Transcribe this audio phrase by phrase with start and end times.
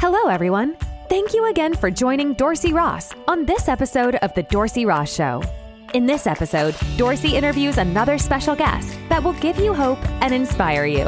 [0.00, 0.78] Hello, everyone.
[1.10, 5.42] Thank you again for joining Dorsey Ross on this episode of The Dorsey Ross Show.
[5.92, 10.86] In this episode, Dorsey interviews another special guest that will give you hope and inspire
[10.86, 11.04] you.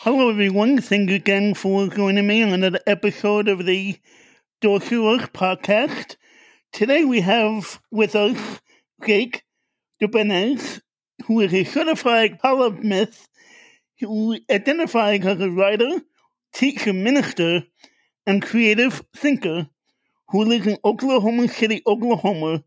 [0.00, 0.80] Hello, everyone.
[0.80, 4.00] Thank you again for joining me on another episode of the
[4.60, 6.16] Dorsey Ross podcast.
[6.72, 8.60] Today we have with us
[9.06, 9.44] Jake
[10.02, 10.80] Doberenz,
[11.26, 13.28] who is a certified polymath
[14.00, 16.00] who identifies as a writer,
[16.52, 17.62] teacher, minister,
[18.26, 19.68] and creative thinker
[20.28, 22.62] who lives in Oklahoma City, Oklahoma.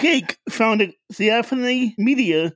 [0.00, 2.52] Jake founded Theophany Media,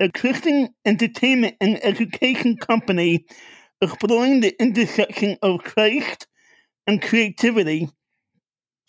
[0.00, 3.26] a Christian entertainment and education company
[3.80, 6.26] exploring the intersection of Christ
[6.86, 7.90] and creativity.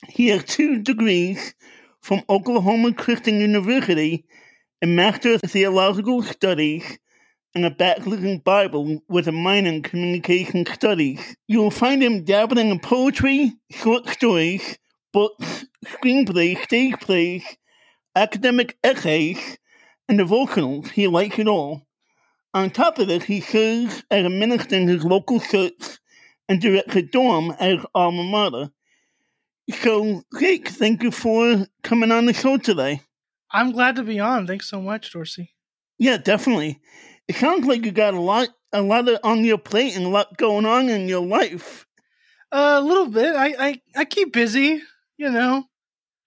[0.07, 1.53] He has two degrees
[2.01, 4.25] from Oklahoma Christian University,
[4.81, 6.97] a Master of Theological Studies,
[7.55, 11.37] and a in Bible with a minor in Communication Studies.
[11.47, 14.77] You will find him dabbling in poetry, short stories,
[15.13, 17.43] books, screenplays, stage plays,
[18.13, 19.57] academic essays,
[20.09, 20.89] and devotionals.
[20.89, 21.87] He likes it all.
[22.53, 25.99] On top of this, he serves as a minister in his local church
[26.49, 28.69] and directs a dorm at his alma mater.
[29.81, 33.01] So, Jake, thank you for coming on the show today.
[33.49, 34.45] I'm glad to be on.
[34.45, 35.53] Thanks so much, Dorsey.
[35.97, 36.81] Yeah, definitely.
[37.27, 40.09] It sounds like you got a lot, a lot of, on your plate and a
[40.09, 41.87] lot going on in your life.
[42.51, 43.35] Uh, a little bit.
[43.35, 44.81] I, I, I keep busy.
[45.17, 45.63] You know,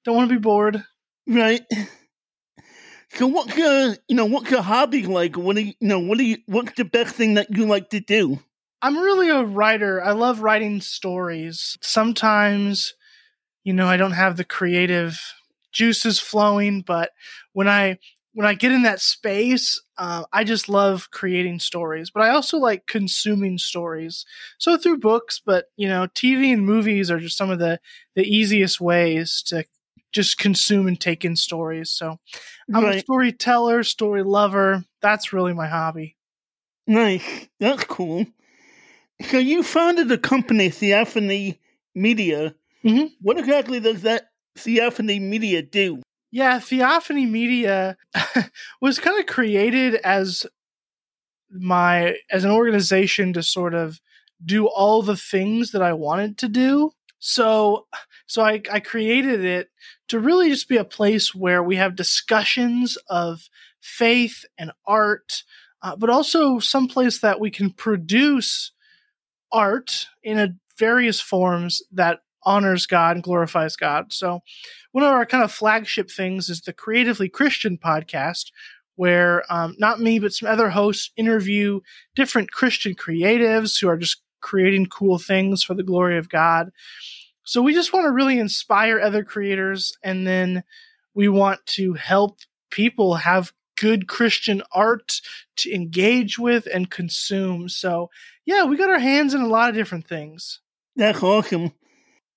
[0.04, 0.82] don't want to be bored.
[1.26, 1.62] Right.
[3.10, 5.36] So, what's your, you know, what's your hobby like?
[5.36, 7.90] What do you, you know, what do you, what's the best thing that you like
[7.90, 8.38] to do?
[8.82, 10.02] I'm really a writer.
[10.02, 11.78] I love writing stories.
[11.80, 12.94] Sometimes,
[13.64, 15.18] you know, I don't have the creative
[15.72, 17.10] juices flowing, but
[17.52, 17.98] when I
[18.38, 22.08] when I get in that space, uh, I just love creating stories.
[22.08, 24.24] But I also like consuming stories.
[24.58, 27.80] So through books, but you know, TV and movies are just some of the
[28.14, 29.64] the easiest ways to
[30.12, 31.90] just consume and take in stories.
[31.90, 32.20] So
[32.72, 32.98] I'm Right.
[32.98, 34.84] a storyteller, story lover.
[35.02, 36.14] That's really my hobby.
[36.86, 37.48] Nice.
[37.58, 38.24] That's cool.
[39.30, 41.58] So, you founded the company Theophany
[41.92, 42.54] Media.
[42.84, 43.10] Mhm.
[43.20, 46.02] What exactly does that Theophany Media do?
[46.30, 47.96] Yeah, Theophany Media
[48.80, 50.46] was kind of created as
[51.50, 54.00] my as an organization to sort of
[54.44, 56.92] do all the things that I wanted to do.
[57.18, 57.86] So
[58.26, 59.70] so I, I created it
[60.08, 63.48] to really just be a place where we have discussions of
[63.80, 65.44] faith and art,
[65.82, 68.72] uh, but also some place that we can produce
[69.50, 74.12] art in a various forms that honors God and glorifies God.
[74.12, 74.40] So
[74.92, 78.46] one of our kind of flagship things is the Creatively Christian podcast,
[78.96, 81.80] where um, not me, but some other hosts interview
[82.16, 86.70] different Christian creatives who are just creating cool things for the glory of God.
[87.44, 90.64] So we just want to really inspire other creators, and then
[91.14, 92.38] we want to help
[92.70, 95.20] people have good Christian art
[95.56, 97.68] to engage with and consume.
[97.68, 98.10] So,
[98.44, 100.60] yeah, we got our hands in a lot of different things.
[100.96, 101.72] That's awesome.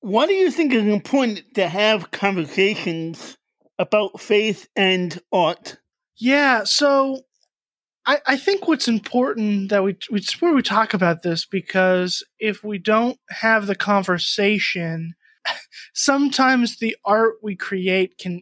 [0.01, 3.37] Why do you think it's important to have conversations
[3.77, 5.77] about faith and art?
[6.17, 7.21] Yeah, so
[8.07, 12.63] I, I think what's important that we we where we talk about this because if
[12.63, 15.13] we don't have the conversation,
[15.93, 18.41] sometimes the art we create can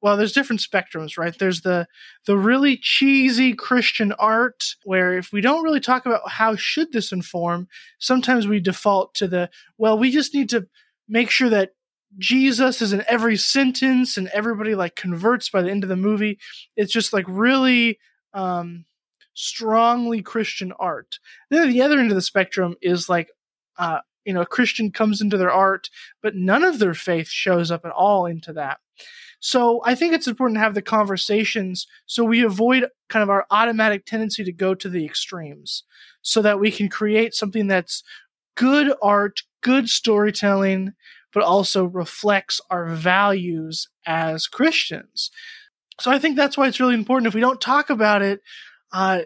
[0.00, 1.86] well there's different spectrums right there's the
[2.26, 7.10] the really cheesy christian art where if we don't really talk about how should this
[7.10, 7.66] inform
[7.98, 10.66] sometimes we default to the well we just need to
[11.08, 11.72] make sure that
[12.18, 16.38] jesus is in every sentence and everybody like converts by the end of the movie.
[16.76, 17.98] It's just like really
[18.32, 18.84] um
[19.34, 21.18] strongly christian art.
[21.50, 23.30] Then the other end of the spectrum is like
[23.78, 25.90] uh you know a christian comes into their art
[26.22, 28.78] but none of their faith shows up at all into that.
[29.40, 33.46] So I think it's important to have the conversations so we avoid kind of our
[33.50, 35.82] automatic tendency to go to the extremes
[36.22, 38.02] so that we can create something that's
[38.56, 40.92] good art, good storytelling,
[41.32, 45.32] but also reflects our values as Christians.
[46.00, 47.26] So I think that's why it's really important.
[47.26, 48.40] If we don't talk about it,
[48.92, 49.22] uh,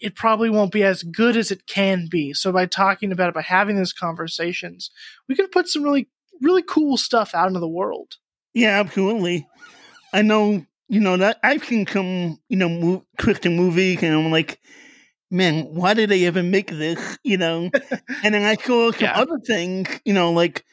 [0.00, 2.32] it probably won't be as good as it can be.
[2.32, 4.90] So by talking about it, by having those conversations,
[5.28, 6.08] we can put some really,
[6.40, 8.16] really cool stuff out into the world.
[8.54, 9.46] Yeah, absolutely.
[10.12, 14.30] I know, you know, that I've seen some, you know, mo- Christian movies, and I'm
[14.30, 14.60] like,
[15.30, 17.18] man, why did they ever make this?
[17.24, 17.70] You know,
[18.22, 19.12] and then I saw some Yeah.
[19.14, 20.64] other things, you know, like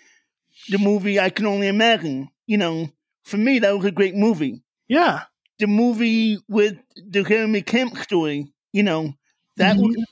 [0.67, 2.29] the movie I Can Only Imagine.
[2.47, 2.89] You know,
[3.25, 4.63] for me, that was a great movie.
[4.87, 5.23] Yeah.
[5.59, 9.13] The movie with the Jeremy Camp story, you know,
[9.57, 9.81] that Mhm.
[9.81, 10.05] was,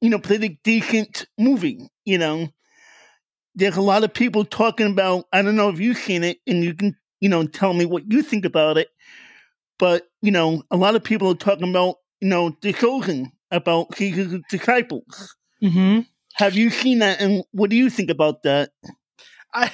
[0.00, 1.88] you know, pretty decent movie.
[2.04, 2.48] You know,
[3.54, 5.26] there's a lot of people talking about.
[5.32, 8.10] I don't know if you've seen it, and you can, you know, tell me what
[8.10, 8.88] you think about it.
[9.78, 13.94] But you know, a lot of people are talking about, you know, the chosen about
[13.96, 15.36] Jesus' disciples.
[15.62, 16.00] Mm-hmm.
[16.34, 18.70] Have you seen that, and what do you think about that?
[19.54, 19.70] I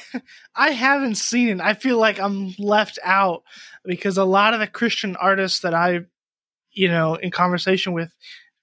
[0.55, 1.61] I haven't seen it.
[1.61, 3.43] I feel like I'm left out
[3.85, 6.01] because a lot of the Christian artists that I,
[6.71, 8.15] you know, in conversation with,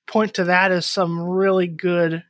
[0.07, 2.23] point to that as some really good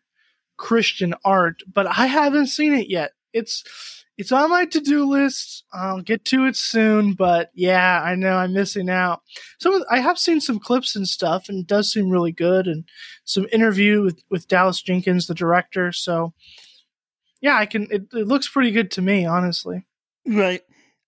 [0.57, 1.61] Christian art.
[1.71, 3.11] But I haven't seen it yet.
[3.31, 5.63] It's it's on my to do list.
[5.71, 7.13] I'll get to it soon.
[7.13, 9.21] But yeah, I know I'm missing out.
[9.59, 12.67] So I have seen some clips and stuff, and it does seem really good.
[12.67, 12.83] And
[13.23, 15.91] some interview with with Dallas Jenkins, the director.
[15.93, 16.33] So
[17.41, 17.83] yeah, I can.
[17.89, 19.87] It, it looks pretty good to me, honestly.
[20.27, 20.61] Right.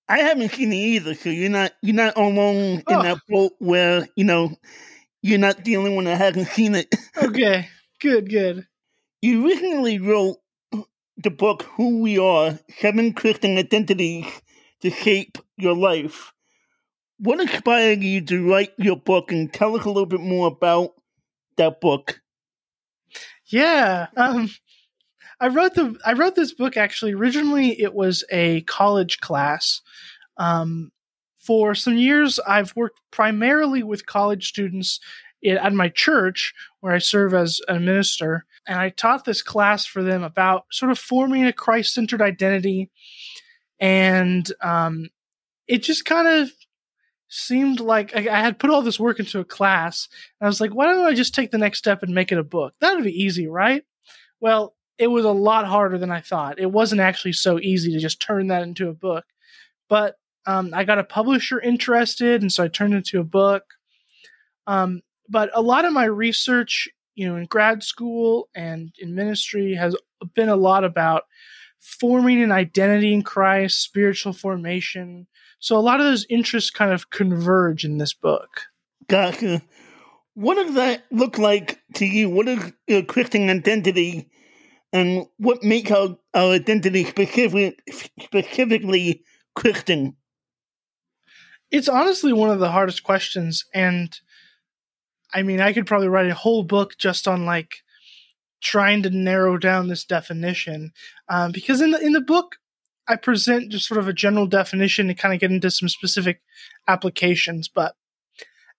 [0.07, 3.03] I haven't seen it either, so you're not you're not alone in Oh.
[3.03, 4.55] that boat where you know
[5.21, 6.93] you're not the only one that hasn't seen it.
[7.21, 7.67] Okay,
[7.99, 8.65] good, good.
[9.21, 10.37] You recently wrote
[11.23, 14.25] the book "Who We Are: Seven Christian Identities
[14.81, 16.33] to Shape Your Life."
[17.19, 20.91] What inspired you to write your book, and tell us a little bit more about
[21.57, 22.21] that book?
[23.47, 24.07] Yeah.
[24.15, 24.49] Um
[25.39, 29.81] I wrote the I wrote this book actually originally it was a college class.
[30.37, 30.91] Um
[31.39, 34.99] for some years I've worked primarily with college students
[35.45, 40.03] at my church where I serve as a minister and I taught this class for
[40.03, 42.89] them about sort of forming a Christ-centered identity
[43.79, 45.09] and um
[45.67, 46.51] it just kind of
[47.33, 50.09] seemed like I, had put all this work into a class
[50.39, 52.37] and I was like, why don't I just take the next step and make it
[52.37, 52.73] a book?
[52.81, 53.83] That would be easy, right?
[54.41, 56.59] Well, it was a lot harder than I thought.
[56.59, 59.23] It wasn't actually so easy to just turn that into a book.
[59.87, 60.15] But
[60.45, 63.63] um, I got a publisher interested, and so I turned it into a book.
[64.67, 69.75] Um, but a lot of my research, you know, in grad school and in ministry
[69.75, 69.95] has
[70.35, 71.23] been a lot about
[71.79, 75.27] forming an identity in Christ, spiritual formation.
[75.59, 78.49] So a lot of those interests kind of converge in this book.
[79.07, 79.61] Gotcha.
[80.33, 82.29] What does that look like to you?
[82.29, 84.29] What is your Christian identity,
[84.93, 87.81] and what makes our, our identity specific,
[88.21, 89.23] specifically
[89.55, 90.15] Christian?
[91.69, 94.17] It's honestly one of the hardest questions, and
[95.33, 97.83] I mean, I could probably write a whole book just on like
[98.61, 100.91] trying to narrow down this definition,
[101.29, 102.57] um, because in the in the book,
[103.07, 106.41] I present just sort of a general definition and kind of get into some specific
[106.87, 107.67] applications.
[107.67, 107.95] But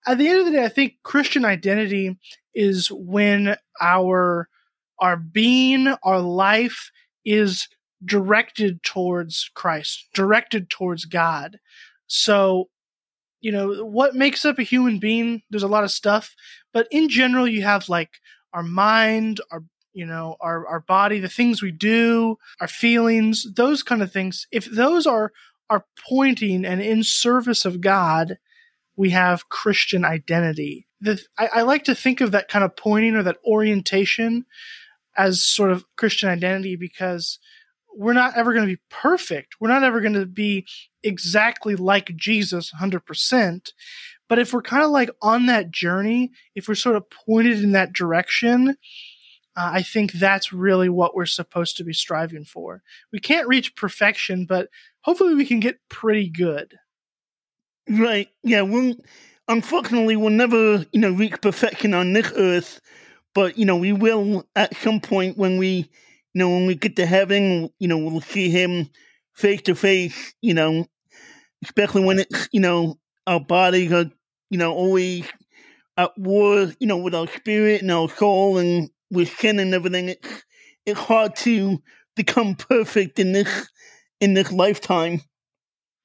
[0.07, 2.17] at the end of the day, I think Christian identity
[2.53, 4.47] is when our
[4.99, 6.91] our being, our life
[7.25, 7.67] is
[8.05, 11.59] directed towards Christ, directed towards God.
[12.07, 12.69] So,
[13.43, 15.43] you know, what makes up a human being?
[15.49, 16.33] There's a lot of stuff,
[16.71, 18.21] but in general, you have like
[18.53, 23.83] our mind, our you know, our our body, the things we do, our feelings, those
[23.83, 24.47] kind of things.
[24.51, 25.33] If those are
[25.69, 28.37] are pointing and in service of God,
[28.95, 30.87] we have Christian identity.
[31.01, 34.45] The, I, I like to think of that kind of pointing or that orientation
[35.17, 37.39] as sort of Christian identity because
[37.95, 39.55] we're not ever going to be perfect.
[39.59, 40.65] We're not ever going to be
[41.03, 43.71] exactly like Jesus 100%.
[44.29, 47.73] But if we're kind of like on that journey, if we're sort of pointed in
[47.73, 48.77] that direction,
[49.55, 52.81] uh, I think that's really what we're supposed to be striving for.
[53.11, 54.69] We can't reach perfection, but
[55.01, 56.75] hopefully we can get pretty good.
[57.87, 58.29] Right.
[58.43, 58.61] Yeah.
[58.61, 58.95] We'll,
[59.47, 62.81] unfortunately, we'll never, you know, reach perfection on this earth,
[63.35, 65.89] but, you know, we will at some point when we,
[66.33, 68.89] you know, when we get to heaven, you know, we'll see him
[69.33, 70.85] face to face, you know,
[71.63, 72.97] especially when it's, you know,
[73.27, 74.09] our bodies are,
[74.49, 75.25] you know, always
[75.97, 80.09] at war, you know, with our spirit and our soul and with sin and everything.
[80.09, 80.43] It's,
[80.85, 81.81] it's hard to
[82.15, 83.69] become perfect in this,
[84.19, 85.21] in this lifetime.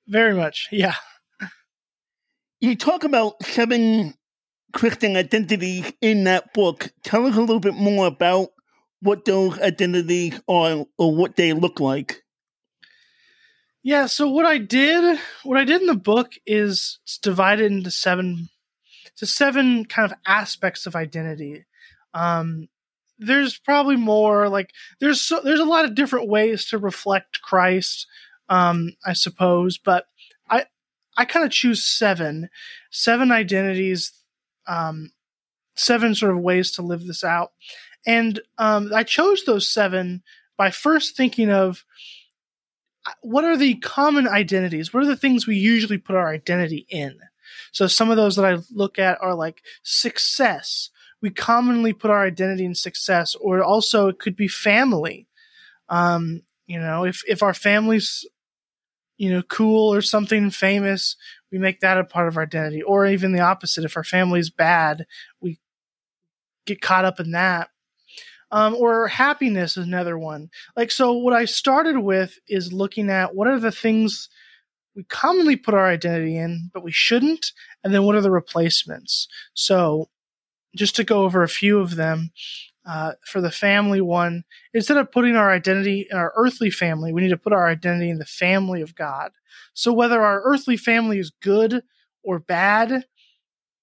[0.07, 0.69] Very much.
[0.71, 0.95] Yeah.
[2.61, 4.15] You talk about seven
[4.73, 6.91] Christian identities in that book.
[7.03, 8.49] Tell us a little bit more about
[9.01, 12.25] what those identities are or what they look like.
[13.83, 17.91] Yeah, so what I did, what I did in the book is it's divided into
[17.91, 18.49] seven
[19.17, 21.65] to seven kind of aspects of identity.
[22.15, 22.69] Um,
[23.19, 28.07] there's probably more like there's so, there's a lot of different ways to reflect Christ,
[28.49, 30.07] um, I suppose, but
[30.49, 30.67] I
[31.17, 32.49] I kind of choose seven,
[32.91, 34.13] seven identities,
[34.67, 35.11] um,
[35.79, 37.53] seven sort of ways to live this out,
[38.07, 40.23] and um, I chose those seven
[40.57, 41.85] by first thinking of
[43.23, 44.93] what are the common identities?
[44.93, 47.19] What are the things we usually put our identity in?
[47.73, 52.25] So some of those that I look at are like success we commonly put our
[52.25, 55.27] identity in success, or also it could be family.
[55.89, 58.27] Um, you know, if if our family's
[59.17, 61.17] you know cool or something famous,
[61.51, 63.85] we make that a part of our identity, or even the opposite.
[63.85, 65.07] If our family's bad,
[65.41, 65.59] we
[66.69, 67.71] get caught up in that.
[68.51, 70.49] Um, or happiness is another one.
[70.75, 74.31] Like so, what I started with is looking at what are the things
[74.97, 77.53] we commonly put our identity in, but we shouldn't,
[77.85, 79.29] and then what are the replacements.
[79.53, 80.09] So,
[80.75, 82.31] just to go over a few of them,
[82.89, 87.21] uh, for the family one, instead of putting our identity in our earthly family, we
[87.21, 89.31] need to put our identity in the family of God.
[89.75, 91.83] So whether our earthly family is good
[92.25, 93.05] or bad,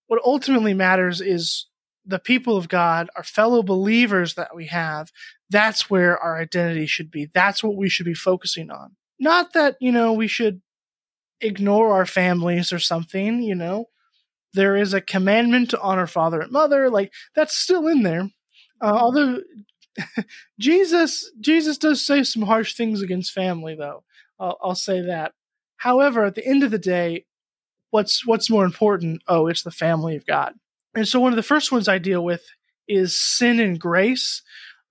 [0.08, 1.68] what ultimately matters is
[2.06, 5.12] the people of God, our fellow believers that we have.
[5.50, 7.30] That's where our identity should be.
[7.34, 8.96] That's what we should be focusing on.
[9.20, 10.62] Not that, you know, we should
[11.42, 13.86] ignore our families or something, you know.
[14.54, 18.30] There is a commandment to honor father and mother, like that's still in there
[18.82, 19.42] uh, although
[20.60, 24.04] Jesus Jesus does say some harsh things against family, though.
[24.40, 25.34] I'll, I'll say that.
[25.78, 27.26] However, at the end of the day,
[27.92, 29.22] what's what's more important?
[29.28, 30.54] Oh, it's the family of God.
[30.96, 32.44] And so one of the first ones I deal with
[32.88, 34.42] is sin and grace.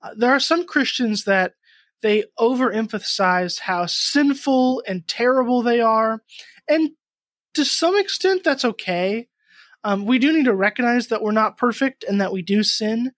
[0.03, 1.55] Uh, there are some Christians that
[2.03, 6.23] they overemphasize how sinful and terrible they are,
[6.69, 6.91] and
[7.55, 9.29] to some extent that's okay.
[9.85, 13.13] Um, we do need to recognize that we're not perfect and that we do sin,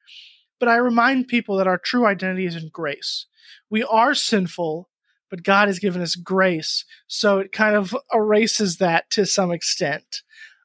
[0.60, 3.26] but I remind people that our true identity is in grace.
[3.70, 4.88] We are sinful,
[5.30, 6.84] but God has given us grace.
[7.08, 10.22] So it kind of erases that to some extent.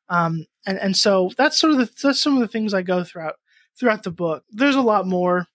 [0.10, 3.04] Um, and, and so that's sort of the, that's some of the things I go
[3.04, 3.36] throughout
[3.78, 4.44] throughout the book.
[4.52, 5.48] There's a lot more,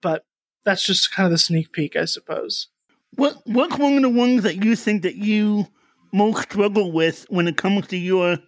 [0.00, 0.24] but
[0.64, 2.68] that's just kind of the sneak peek, I suppose.
[3.14, 5.66] What what's one of the ones that you think that you
[6.12, 8.38] most struggle with when it comes to your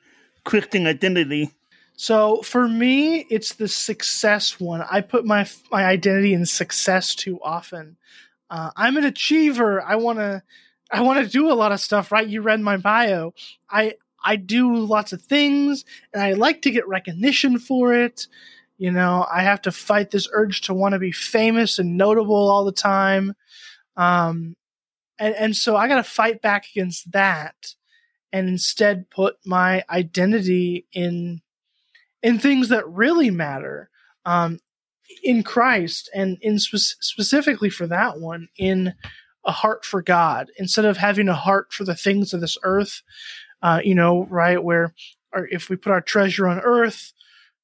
[0.45, 1.52] Christian identity?
[1.97, 4.83] So for me, it's the success one.
[4.90, 7.97] I put my my identity in success too often.
[8.49, 9.83] Uh, I'm an achiever.
[9.83, 10.43] I want to
[10.90, 12.11] I want to do a lot of stuff.
[12.11, 12.26] Right?
[12.26, 13.35] You read my bio.
[13.69, 18.27] I I do lots of things, and I like to get recognition for it.
[18.79, 22.35] You know, I have to fight this urge to want to be famous and notable
[22.35, 23.35] all the time.
[23.97, 24.57] Um,
[25.19, 27.75] and, and so I got to fight back against that
[28.33, 31.43] and instead put my identity in
[32.23, 33.89] in things that really matter
[34.25, 34.59] um,
[35.23, 38.95] in Christ, and in spe- specifically for that one, in
[39.45, 43.03] a heart for God instead of having a heart for the things of this earth.
[43.62, 44.95] Uh, you know, right where,
[45.33, 47.12] or if we put our treasure on earth,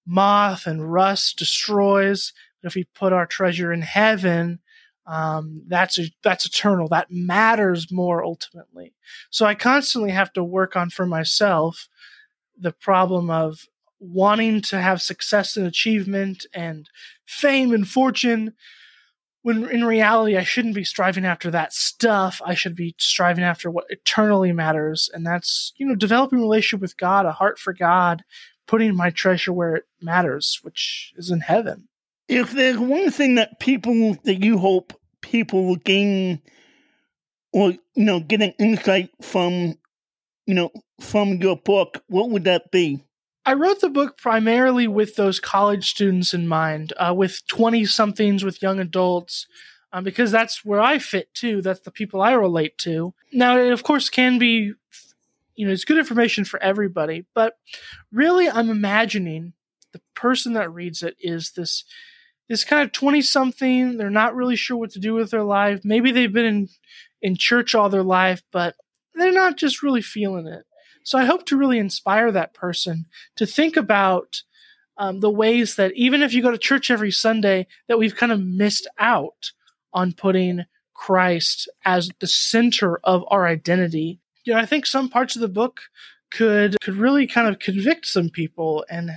[0.06, 2.32] moth and rust destroys.
[2.62, 4.60] But if we put our treasure in heaven,
[5.06, 6.88] um, that's a, that's eternal.
[6.88, 8.94] That matters more ultimately.
[9.30, 11.88] So I constantly have to work on for myself
[12.58, 13.66] the problem of
[13.98, 16.88] wanting to have success and achievement and
[17.24, 18.52] fame and fortune
[19.46, 22.42] when in reality I shouldn't be striving after that stuff.
[22.44, 26.80] I should be striving after what eternally matters, and that's you know developing a relationship
[26.80, 28.24] with God, a heart for God,
[28.66, 31.86] putting my treasure where it matters, which is in heaven.
[32.26, 36.42] If there's one thing that people that you hope people will gain,
[37.52, 39.78] or you know, get an insight from,
[40.46, 43.05] you know, from your book, what would that be?
[43.46, 48.44] I wrote the book primarily with those college students in mind, uh, with 20 somethings,
[48.44, 49.46] with young adults,
[49.92, 51.62] um, because that's where I fit too.
[51.62, 53.14] That's the people I relate to.
[53.32, 54.72] Now, it of course can be,
[55.54, 57.54] you know, it's good information for everybody, but
[58.10, 59.52] really I'm imagining
[59.92, 61.84] the person that reads it is this
[62.48, 65.80] this kind of 20 something they're not really sure what to do with their life
[65.84, 66.68] maybe they've been in
[67.22, 68.76] in church all their life but
[69.14, 70.64] they're not just really feeling it
[71.06, 74.42] so I hope to really inspire that person to think about
[74.98, 78.32] um, the ways that even if you go to church every Sunday, that we've kind
[78.32, 79.52] of missed out
[79.92, 84.18] on putting Christ as the center of our identity.
[84.44, 85.82] You know, I think some parts of the book
[86.32, 89.12] could could really kind of convict some people and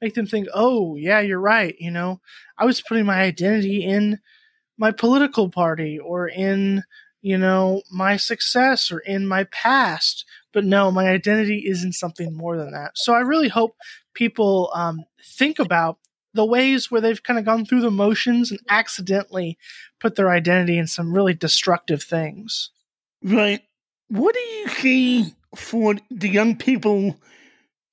[0.00, 2.22] make them think, "Oh, yeah, you're right." You know,
[2.56, 4.18] I was putting my identity in
[4.78, 6.84] my political party or in
[7.24, 12.32] you know my success or in my past but no, my identity is in something
[12.32, 12.92] more than that.
[12.94, 13.76] So I really hope
[14.14, 15.98] people um, think about
[16.32, 19.58] the ways where they've kind of gone through the motions and accidentally
[20.00, 22.70] put their identity in some really destructive things.
[23.22, 23.62] Right.
[24.08, 27.16] What do you see for the young people,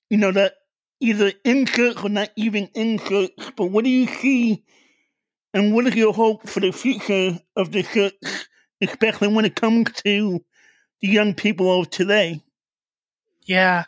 [0.09, 0.53] you know, that
[1.00, 4.63] either in church or not even in church, but what do you see
[5.53, 8.13] and what is your hope for the future of the church,
[8.81, 10.43] especially when it comes to
[11.01, 12.41] the young people of today?
[13.45, 13.85] Yeah.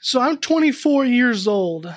[0.00, 1.92] So I'm 24 years old.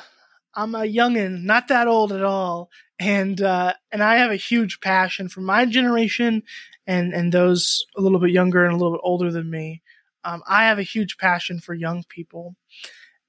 [0.56, 4.82] I'm a youngin, not that old at all, and uh, and I have a huge
[4.82, 6.44] passion for my generation
[6.88, 9.82] and and those a little bit younger and a little bit older than me.
[10.24, 12.56] Um, I have a huge passion for young people,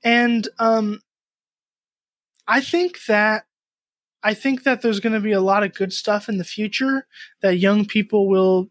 [0.03, 1.01] and um,
[2.49, 3.45] I think that
[4.23, 7.07] I think that there's going to be a lot of good stuff in the future
[7.43, 8.71] that young people will.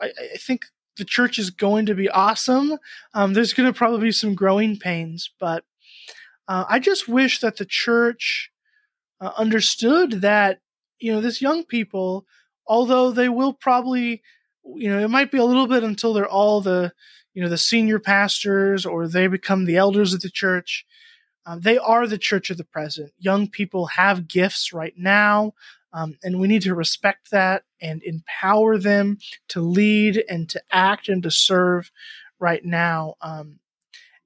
[0.00, 0.66] I, I think
[0.96, 2.78] the church is going to be awesome.
[3.14, 5.64] Um, there's going to probably be some growing pains, but
[6.48, 8.50] uh, I just wish that the church
[9.20, 10.60] uh, understood that
[10.98, 12.26] you know this young people,
[12.66, 14.22] although they will probably,
[14.76, 16.92] you know, it might be a little bit until they're all the
[17.34, 20.84] you know the senior pastors or they become the elders of the church.
[21.44, 23.12] Um, they are the church of the present.
[23.18, 25.54] Young people have gifts right now,
[25.92, 29.18] um, and we need to respect that and empower them
[29.48, 31.90] to lead and to act and to serve
[32.38, 33.14] right now.
[33.20, 33.58] Um,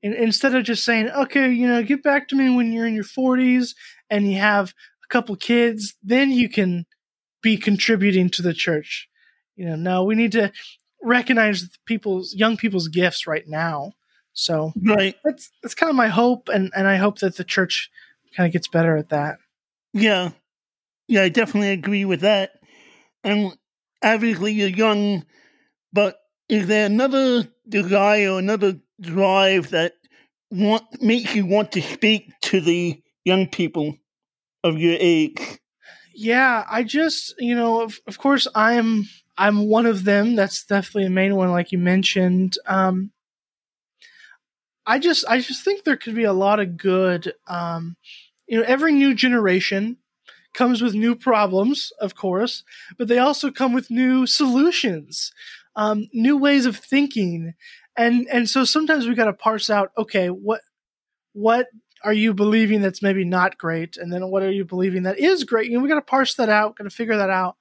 [0.03, 2.95] and instead of just saying, okay, you know, get back to me when you're in
[2.95, 3.75] your 40s
[4.11, 6.87] and you have a couple kids, then you can
[7.43, 9.09] be contributing to the church.
[9.57, 10.53] You know, no, we need to
[11.03, 13.93] recognize people's young people's gifts right now.
[14.37, 15.17] So right.
[15.25, 17.91] that's that's kind of my hope, and and I hope that the church
[18.37, 19.39] kind of gets better at that.
[19.95, 20.31] Yeah,
[21.09, 22.53] yeah, I definitely agree with that.
[23.25, 23.57] And
[24.05, 25.25] obviously, you're young,
[25.91, 26.19] but
[26.51, 29.95] is there another desire, another drive that
[30.51, 33.97] want makes you want to speak to the young people
[34.63, 35.41] of your age?
[36.15, 39.05] Yeah, I just you know, of, of course, I'm
[39.39, 40.37] I'm one of them.
[40.37, 42.59] That's definitely a main one, like you mentioned.
[42.67, 43.13] Um,
[44.87, 47.35] I just I just think there could be a lot of good.
[47.47, 47.97] Um,
[48.47, 49.97] you know, every new generation
[50.55, 52.65] comes with new problems, of course,
[52.97, 55.33] but they also come with new solutions,
[55.75, 57.55] um, new ways of thinking,
[57.97, 59.91] and and so sometimes we got to parse out.
[59.99, 60.61] Okay, what
[61.33, 61.67] what
[62.05, 65.45] are you believing that's maybe not great, and then what are you believing that is
[65.45, 65.71] great?
[65.71, 66.77] You know, we got to parse that out.
[66.77, 67.57] Got to figure that out.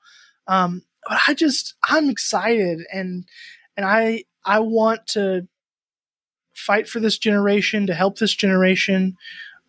[0.47, 3.25] Um, but I just I'm excited and
[3.77, 5.47] and I I want to
[6.55, 9.17] fight for this generation, to help this generation,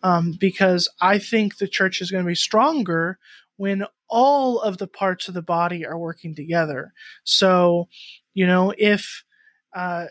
[0.03, 3.19] um, because I think the church is going to be stronger
[3.57, 6.93] when all of the parts of the body are working together.
[7.23, 7.87] So,
[8.33, 9.23] you know, if
[9.75, 10.05] uh,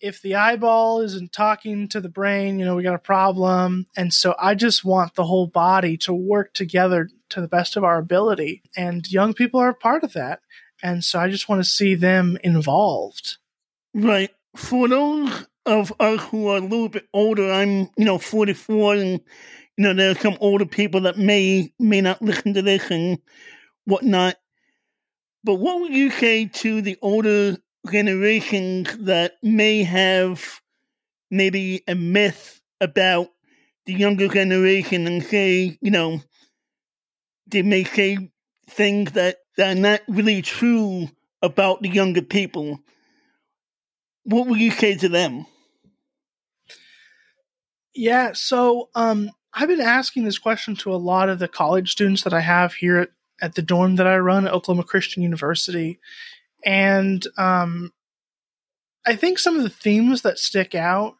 [0.00, 3.86] if the eyeball isn't talking to the brain, you know, we got a problem.
[3.96, 7.84] And so I just want the whole body to work together to the best of
[7.84, 8.62] our ability.
[8.76, 10.40] And young people are a part of that.
[10.82, 13.38] And so I just want to see them involved.
[13.92, 14.30] Right.
[14.54, 17.52] For those of us who are a little bit older.
[17.52, 19.20] I'm, you know, 44, and
[19.76, 23.18] you know, there are some older people that may may not listen to this and
[23.84, 24.36] whatnot.
[25.44, 27.56] But what would you say to the older
[27.90, 30.60] generations that may have
[31.30, 33.28] maybe a myth about
[33.86, 36.20] the younger generation and say, you know,
[37.46, 38.30] they may say
[38.68, 41.08] things that, that are not really true
[41.40, 42.78] about the younger people.
[44.24, 45.46] What would you say to them?
[47.98, 52.22] Yeah, so um, I've been asking this question to a lot of the college students
[52.22, 53.08] that I have here at,
[53.42, 55.98] at the dorm that I run at Oklahoma Christian University.
[56.64, 57.92] And um,
[59.04, 61.16] I think some of the themes that stick out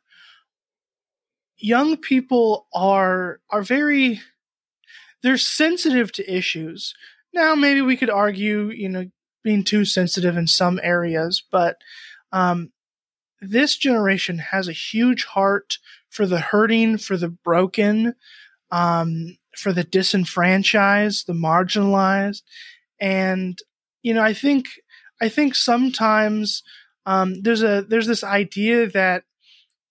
[1.56, 4.20] young people are are very
[5.24, 6.94] they're sensitive to issues.
[7.34, 9.10] Now maybe we could argue, you know,
[9.42, 11.78] being too sensitive in some areas, but
[12.30, 12.70] um,
[13.40, 15.78] this generation has a huge heart
[16.10, 18.14] for the hurting, for the broken,
[18.70, 22.42] um, for the disenfranchised, the marginalized,
[23.00, 23.58] and
[24.02, 24.66] you know, I think
[25.20, 26.62] I think sometimes
[27.06, 29.24] um, there's a there's this idea that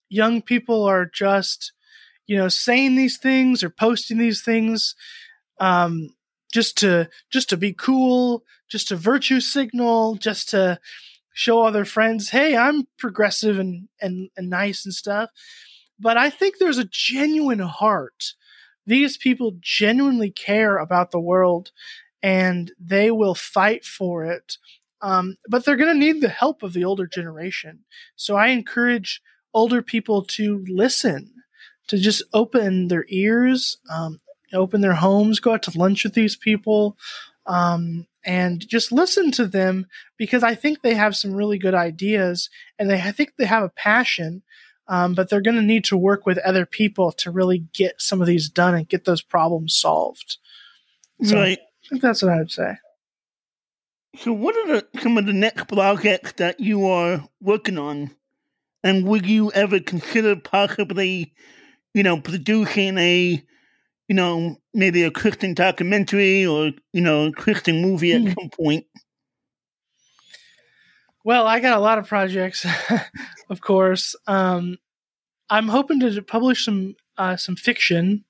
[0.09, 1.73] young people are just
[2.25, 4.95] you know saying these things or posting these things
[5.59, 6.09] um,
[6.53, 10.79] just to just to be cool, just to virtue signal, just to
[11.33, 15.29] show other friends, hey, I'm progressive and and, and nice and stuff.
[15.99, 18.33] But I think there's a genuine heart.
[18.85, 21.71] These people genuinely care about the world
[22.23, 24.57] and they will fight for it.
[25.01, 27.79] Um, but they're going to need the help of the older generation.
[28.15, 29.21] So I encourage
[29.53, 31.33] older people to listen,
[31.87, 34.19] to just open their ears, um,
[34.53, 36.97] open their homes, go out to lunch with these people,
[37.45, 42.49] um, and just listen to them because I think they have some really good ideas
[42.77, 44.43] and they I think they have a passion
[44.87, 48.21] um, but they're going to need to work with other people to really get some
[48.21, 50.37] of these done and get those problems solved.
[51.23, 51.59] So right.
[51.59, 52.75] I think that's what I would say.
[54.17, 58.11] So, what are the, some of the next projects that you are working on?
[58.83, 61.33] And would you ever consider possibly,
[61.93, 63.43] you know, producing a
[64.07, 68.33] you know, maybe a Christian documentary or, you know, a Christian movie at Hmm.
[68.39, 68.85] some point?
[71.27, 72.65] Well, I got a lot of projects,
[73.49, 74.15] of course.
[74.27, 74.77] Um,
[75.49, 78.23] I'm hoping to publish some uh, some fiction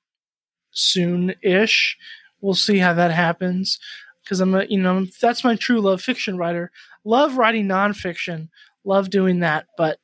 [0.72, 1.96] soon-ish.
[2.42, 3.80] We'll see how that happens
[4.24, 6.72] because I'm a you know that's my true love, fiction writer.
[7.04, 8.50] Love writing nonfiction,
[8.84, 10.00] love doing that, but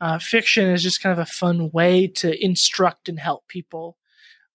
[0.00, 3.96] uh, fiction is just kind of a fun way to instruct and help people.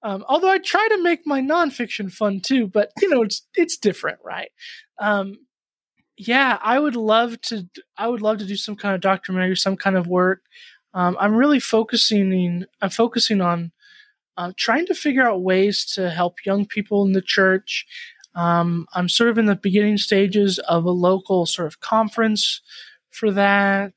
[0.03, 3.75] Um, although I try to make my nonfiction fun too, but you know it's it's
[3.75, 4.51] different, right?
[4.99, 5.39] Um,
[6.27, 7.67] yeah, I would love to.
[7.97, 10.41] I would love to do some kind of documentary, some kind of work.
[10.93, 12.65] Um, I'm really focusing.
[12.81, 13.71] I'm focusing on
[14.37, 17.85] uh, trying to figure out ways to help young people in the church.
[18.35, 22.61] Um, I'm sort of in the beginning stages of a local sort of conference
[23.09, 23.93] for that.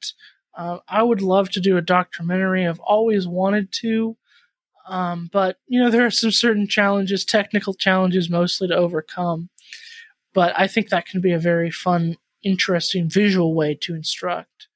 [0.55, 2.67] Uh, I would love to do a documentary.
[2.67, 4.17] I've always wanted to,
[4.89, 9.51] um, but you know there are some certain challenges, technical challenges mostly to overcome
[10.37, 14.68] but I think that can be a very fun, interesting visual way to instruct.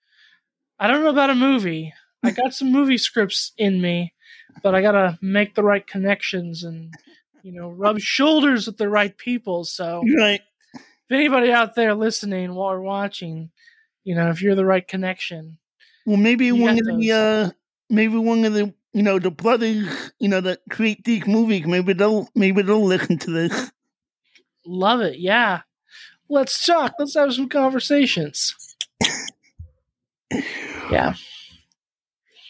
[0.78, 1.92] I don't know about a movie.
[2.24, 4.14] I got some movie scripts in me,
[4.62, 6.94] but I got to make the right connections and
[7.42, 9.64] you know rub shoulders with the right people.
[9.64, 10.40] So Right.
[10.74, 13.50] if anybody out there listening or watching,
[14.02, 15.58] you know, if you're the right connection,
[16.06, 17.50] Well, maybe one of the, uh,
[17.90, 21.92] maybe one of the, you know, the brothers, you know, that create these movies, maybe
[21.92, 23.70] they'll, maybe they'll listen to this.
[24.66, 25.18] Love it.
[25.18, 25.62] Yeah.
[26.28, 26.94] Let's talk.
[26.98, 28.54] Let's have some conversations.
[30.90, 31.14] Yeah.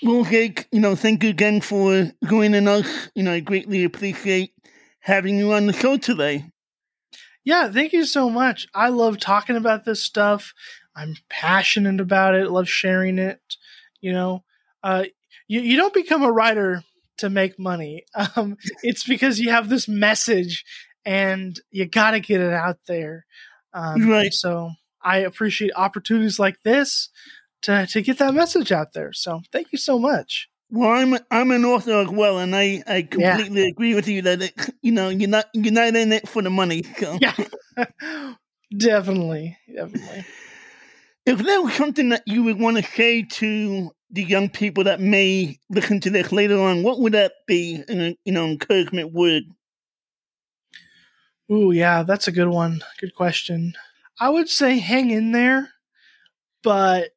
[0.02, 3.10] Well, Jake, you know, thank you again for joining us.
[3.14, 4.54] You know, I greatly appreciate
[5.00, 6.50] having you on the show today.
[7.44, 8.66] Yeah, thank you so much.
[8.74, 10.54] I love talking about this stuff.
[10.96, 12.50] I'm passionate about it.
[12.50, 13.40] Love sharing it.
[14.00, 14.44] You know,
[14.82, 15.04] uh,
[15.48, 16.82] you you don't become a writer
[17.18, 18.04] to make money.
[18.36, 20.64] Um, it's because you have this message,
[21.04, 23.24] and you got to get it out there.
[23.72, 24.32] Um, Right.
[24.32, 24.70] So
[25.02, 27.08] I appreciate opportunities like this
[27.62, 29.12] to to get that message out there.
[29.12, 30.48] So thank you so much.
[30.70, 33.36] Well, I'm I'm an author as well, and I, I Yeah.
[33.36, 36.42] completely agree with you that it, you know you're not you're not in it for
[36.42, 36.82] the money.
[36.98, 37.18] So.
[37.76, 38.34] Yeah,
[38.76, 40.24] definitely, definitely.
[41.26, 45.00] If there was something that you would want to say to the young people that
[45.00, 47.82] may listen to this later on, what would that be?
[47.88, 49.44] An you know encouragement word.
[51.50, 52.82] Ooh, yeah, that's a good one.
[53.00, 53.74] Good question.
[54.20, 55.70] I would say hang in there,
[56.62, 57.10] but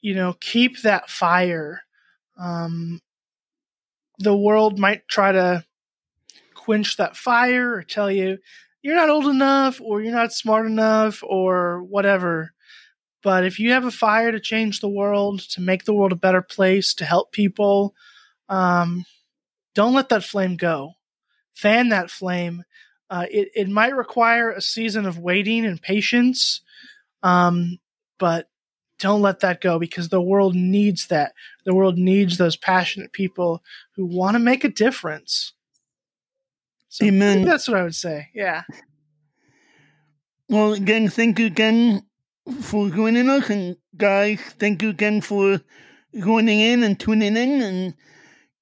[0.00, 1.82] you know, keep that fire.
[2.38, 3.00] Um,
[4.18, 5.64] the world might try to
[6.54, 8.38] quench that fire or tell you
[8.82, 12.52] you're not old enough or you're not smart enough or whatever.
[13.22, 16.16] But if you have a fire to change the world, to make the world a
[16.16, 17.94] better place, to help people,
[18.48, 19.04] um,
[19.74, 20.94] don't let that flame go.
[21.54, 22.64] Fan that flame.
[23.12, 26.62] Uh, it, it might require a season of waiting and patience,
[27.22, 27.78] um,
[28.18, 28.48] but
[28.98, 31.34] don't let that go because the world needs that.
[31.66, 33.62] The world needs those passionate people
[33.96, 35.52] who want to make a difference.
[36.88, 37.44] So Amen.
[37.44, 38.28] that's what I would say.
[38.32, 38.62] Yeah.
[40.48, 42.06] Well, again, thank you again
[42.62, 45.60] for joining us, and guys, thank you again for
[46.18, 47.94] joining in and tuning in, and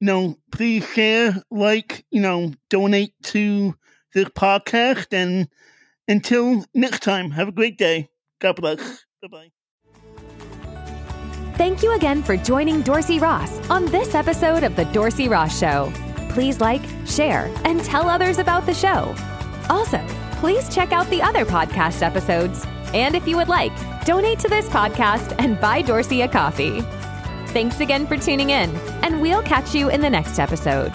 [0.01, 3.77] you know, please share, like, you know, donate to
[4.15, 5.49] this podcast, and
[6.09, 8.09] until next time, have a great day.
[8.41, 9.05] God bless.
[9.23, 9.51] Bye bye.
[11.57, 15.93] Thank you again for joining Dorsey Ross on this episode of The Dorsey Ross Show.
[16.31, 19.15] Please like, share, and tell others about the show.
[19.69, 20.03] Also,
[20.41, 22.65] please check out the other podcast episodes.
[22.95, 23.73] And if you would like,
[24.07, 26.81] donate to this podcast and buy Dorsey a coffee.
[27.49, 30.93] Thanks again for tuning in, and we'll catch you in the next episode.